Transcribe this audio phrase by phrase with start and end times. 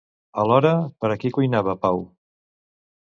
[0.43, 0.71] Alhora,
[1.05, 2.05] per a qui cuinava Pau?